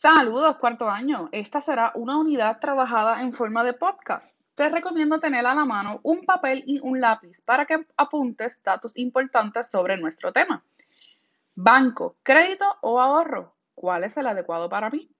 Saludos, 0.00 0.58
cuarto 0.58 0.88
año. 0.88 1.28
Esta 1.32 1.60
será 1.60 1.90
una 1.96 2.16
unidad 2.18 2.60
trabajada 2.60 3.20
en 3.20 3.32
forma 3.32 3.64
de 3.64 3.72
podcast. 3.72 4.32
Te 4.54 4.68
recomiendo 4.68 5.18
tener 5.18 5.44
a 5.44 5.56
la 5.56 5.64
mano 5.64 5.98
un 6.04 6.24
papel 6.24 6.62
y 6.66 6.78
un 6.78 7.00
lápiz 7.00 7.42
para 7.42 7.66
que 7.66 7.84
apuntes 7.96 8.62
datos 8.62 8.96
importantes 8.96 9.68
sobre 9.68 9.96
nuestro 9.96 10.32
tema. 10.32 10.62
Banco, 11.56 12.14
crédito 12.22 12.64
o 12.80 13.00
ahorro. 13.00 13.56
¿Cuál 13.74 14.04
es 14.04 14.16
el 14.16 14.28
adecuado 14.28 14.68
para 14.68 14.88
mí? 14.88 15.10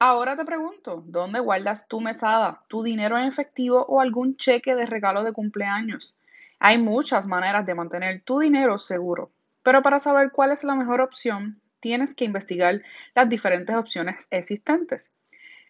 Ahora 0.00 0.36
te 0.36 0.44
pregunto, 0.44 1.04
¿dónde 1.06 1.38
guardas 1.38 1.86
tu 1.86 2.00
mesada, 2.00 2.64
tu 2.66 2.82
dinero 2.82 3.16
en 3.16 3.26
efectivo 3.26 3.86
o 3.88 4.00
algún 4.00 4.36
cheque 4.36 4.74
de 4.74 4.86
regalo 4.86 5.22
de 5.22 5.32
cumpleaños? 5.32 6.16
Hay 6.58 6.78
muchas 6.78 7.28
maneras 7.28 7.64
de 7.66 7.76
mantener 7.76 8.22
tu 8.22 8.40
dinero 8.40 8.78
seguro, 8.78 9.30
pero 9.62 9.80
para 9.80 10.00
saber 10.00 10.32
cuál 10.32 10.50
es 10.50 10.64
la 10.64 10.74
mejor 10.74 11.02
opción, 11.02 11.60
tienes 11.80 12.14
que 12.14 12.24
investigar 12.24 12.82
las 13.14 13.28
diferentes 13.28 13.74
opciones 13.74 14.26
existentes. 14.30 15.12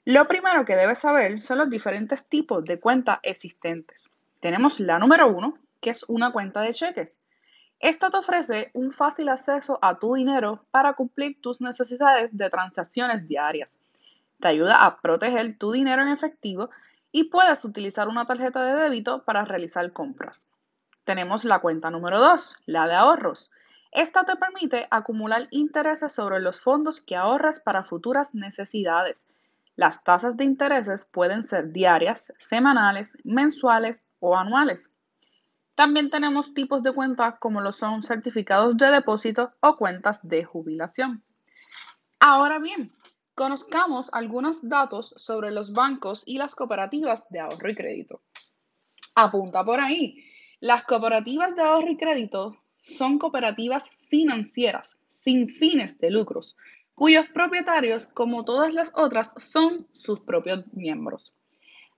Lo 0.04 0.26
primero 0.26 0.64
que 0.64 0.76
debes 0.76 1.00
saber 1.00 1.40
son 1.40 1.58
los 1.58 1.70
diferentes 1.70 2.28
tipos 2.28 2.64
de 2.64 2.80
cuentas 2.80 3.18
existentes. 3.22 4.08
Tenemos 4.40 4.80
la 4.80 4.98
número 4.98 5.28
uno, 5.28 5.58
que 5.80 5.90
es 5.90 6.04
una 6.08 6.32
cuenta 6.32 6.62
de 6.62 6.72
cheques. 6.72 7.20
Esta 7.80 8.10
te 8.10 8.16
ofrece 8.16 8.70
un 8.72 8.92
fácil 8.92 9.28
acceso 9.28 9.78
a 9.82 9.98
tu 9.98 10.14
dinero 10.14 10.64
para 10.70 10.94
cumplir 10.94 11.40
tus 11.40 11.60
necesidades 11.60 12.36
de 12.36 12.50
transacciones 12.50 13.28
diarias. 13.28 13.78
Te 14.40 14.48
ayuda 14.48 14.84
a 14.84 15.00
proteger 15.00 15.58
tu 15.58 15.72
dinero 15.72 16.02
en 16.02 16.08
efectivo 16.08 16.70
y 17.12 17.24
puedes 17.24 17.64
utilizar 17.64 18.08
una 18.08 18.26
tarjeta 18.26 18.64
de 18.64 18.82
débito 18.82 19.24
para 19.24 19.44
realizar 19.44 19.92
compras. 19.92 20.46
Tenemos 21.04 21.44
la 21.44 21.60
cuenta 21.60 21.90
número 21.90 22.18
2, 22.18 22.56
la 22.66 22.86
de 22.86 22.94
ahorros. 22.94 23.50
Esta 23.92 24.24
te 24.24 24.36
permite 24.36 24.86
acumular 24.90 25.48
intereses 25.50 26.12
sobre 26.12 26.40
los 26.40 26.60
fondos 26.60 27.00
que 27.00 27.16
ahorras 27.16 27.60
para 27.60 27.84
futuras 27.84 28.34
necesidades. 28.34 29.26
Las 29.76 30.02
tasas 30.04 30.36
de 30.36 30.44
intereses 30.44 31.06
pueden 31.06 31.42
ser 31.42 31.72
diarias, 31.72 32.32
semanales, 32.38 33.16
mensuales 33.24 34.04
o 34.20 34.36
anuales. 34.36 34.92
También 35.74 36.10
tenemos 36.10 36.52
tipos 36.52 36.82
de 36.82 36.92
cuentas 36.92 37.36
como 37.38 37.60
lo 37.60 37.70
son 37.70 38.02
certificados 38.02 38.76
de 38.76 38.90
depósito 38.90 39.52
o 39.60 39.76
cuentas 39.76 40.26
de 40.26 40.44
jubilación. 40.44 41.22
Ahora 42.18 42.58
bien, 42.58 42.90
conozcamos 43.36 44.10
algunos 44.12 44.68
datos 44.68 45.14
sobre 45.16 45.52
los 45.52 45.72
bancos 45.72 46.24
y 46.26 46.36
las 46.36 46.56
cooperativas 46.56 47.24
de 47.30 47.38
ahorro 47.38 47.70
y 47.70 47.76
crédito. 47.76 48.20
Apunta 49.14 49.64
por 49.64 49.78
ahí. 49.78 50.24
Las 50.58 50.84
cooperativas 50.84 51.54
de 51.54 51.62
ahorro 51.62 51.90
y 51.90 51.96
crédito 51.96 52.56
son 52.80 53.18
cooperativas 53.18 53.90
financieras 54.08 54.98
sin 55.08 55.48
fines 55.48 55.98
de 55.98 56.10
lucros, 56.10 56.56
cuyos 56.94 57.26
propietarios, 57.32 58.06
como 58.06 58.44
todas 58.44 58.74
las 58.74 58.92
otras, 58.94 59.34
son 59.38 59.86
sus 59.92 60.20
propios 60.20 60.64
miembros. 60.72 61.34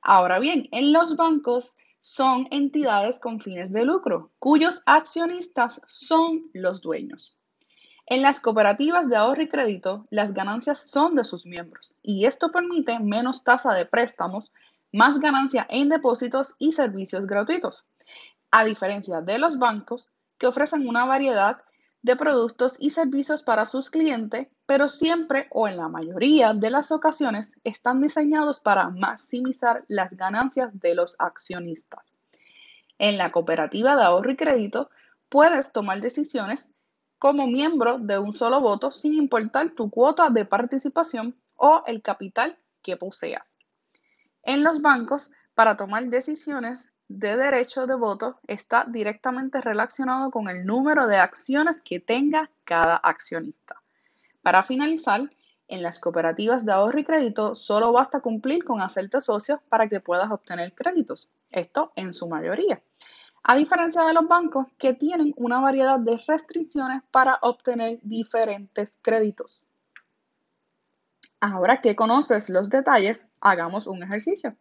Ahora 0.03 0.39
bien, 0.39 0.69
en 0.72 0.92
los 0.92 1.17
bancos 1.17 1.77
son 2.00 2.48
entidades 2.50 3.19
con 3.19 3.41
fines 3.41 3.72
de 3.72 3.84
lucro, 3.84 4.31
cuyos 4.39 4.83
accionistas 4.87 5.83
son 5.87 6.50
los 6.55 6.81
dueños. 6.81 7.37
En 8.06 8.22
las 8.22 8.41
cooperativas 8.41 9.09
de 9.09 9.17
ahorro 9.17 9.42
y 9.42 9.48
crédito, 9.48 10.06
las 10.11 10.34
ganancias 10.34 10.91
son 10.91 11.15
de 11.15 11.22
sus 11.22 11.47
miembros 11.47 11.94
y 12.03 12.25
esto 12.25 12.50
permite 12.50 12.98
menos 12.98 13.44
tasa 13.44 13.72
de 13.72 13.87
préstamos, 13.87 14.50
más 14.92 15.20
ganancia 15.20 15.65
en 15.70 15.89
depósitos 15.89 16.56
y 16.59 16.72
servicios 16.72 17.27
gratuitos. 17.27 17.87
A 18.50 18.65
diferencia 18.65 19.20
de 19.20 19.39
los 19.39 19.59
bancos, 19.59 20.09
que 20.41 20.47
ofrecen 20.47 20.89
una 20.89 21.05
variedad 21.05 21.63
de 22.03 22.17
productos 22.17 22.77
y 22.79 22.91
servicios 22.91 23.43
para 23.43 23.67
sus 23.67 23.91
clientes, 23.91 24.49
pero 24.65 24.89
siempre 24.89 25.49
o 25.51 25.69
en 25.69 25.77
la 25.77 25.89
mayoría 25.89 26.55
de 26.55 26.71
las 26.71 26.91
ocasiones 26.91 27.55
están 27.63 28.01
diseñados 28.01 28.61
para 28.61 28.89
maximizar 28.89 29.85
las 29.87 30.11
ganancias 30.17 30.71
de 30.81 30.95
los 30.95 31.15
accionistas. 31.19 32.15
En 32.99 33.19
la 33.19 33.33
cooperativa 33.33 33.97
de 33.97 34.03
ahorro 34.03 34.33
y 34.33 34.37
crédito 34.37 34.91
puedes 35.29 35.73
tomar 35.73 36.00
decisiones 36.00 36.71
como 37.19 37.47
miembro 37.47 37.99
de 37.99 38.19
un 38.19 38.33
solo 38.33 38.62
voto 38.62 38.93
sin 38.93 39.15
importar 39.15 39.73
tu 39.75 39.91
cuota 39.91 40.31
de 40.31 40.47
participación 40.47 41.37
o 41.55 41.83
el 41.87 42.00
capital 42.00 42.59
que 42.83 42.97
poseas. 42.97 43.59
En 44.43 44.65
los 44.65 44.81
bancos, 44.81 45.31
para 45.55 45.77
tomar 45.77 46.06
decisiones 46.06 46.95
de 47.10 47.37
derecho 47.37 47.88
de 47.88 47.97
voto 47.97 48.38
está 48.47 48.84
directamente 48.87 49.60
relacionado 49.60 50.31
con 50.31 50.47
el 50.47 50.65
número 50.65 51.09
de 51.09 51.16
acciones 51.16 51.81
que 51.81 51.98
tenga 51.98 52.50
cada 52.62 52.94
accionista. 52.94 53.82
Para 54.43 54.62
finalizar, 54.62 55.28
en 55.66 55.82
las 55.82 55.99
cooperativas 55.99 56.65
de 56.65 56.70
ahorro 56.70 57.00
y 57.00 57.04
crédito 57.04 57.56
solo 57.56 57.91
basta 57.91 58.20
cumplir 58.20 58.62
con 58.62 58.81
hacerte 58.81 59.20
socio 59.20 59.60
para 59.69 59.88
que 59.88 59.99
puedas 59.99 60.31
obtener 60.31 60.72
créditos, 60.72 61.28
esto 61.50 61.91
en 61.97 62.15
su 62.15 62.28
mayoría, 62.28 62.81
a 63.43 63.56
diferencia 63.56 64.03
de 64.04 64.15
los 64.15 64.28
bancos 64.28 64.69
que 64.78 64.94
tienen 64.94 65.34
una 65.37 65.60
variedad 65.60 65.99
de 65.99 66.16
restricciones 66.28 67.03
para 67.10 67.41
obtener 67.43 67.99
diferentes 68.03 69.00
créditos. 69.03 69.65
Ahora 71.41 71.81
que 71.81 71.97
conoces 71.97 72.50
los 72.50 72.70
detalles, 72.70 73.26
hagamos 73.41 73.88
un 73.88 74.04
ejercicio. 74.04 74.54